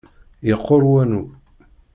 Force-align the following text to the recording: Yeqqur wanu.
Yeqqur 0.49 0.83
wanu. 0.91 1.21